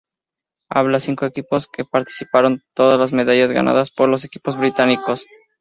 [0.71, 5.27] Había cinco equipos que participaron, todas las medallas ganadas por los equipos británicos.